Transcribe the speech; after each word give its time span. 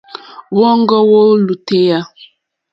Wɔ́ɔ̌ŋɡɔ́ 0.57 1.03
wó 1.09 1.19
lùtèyà. 1.45 1.99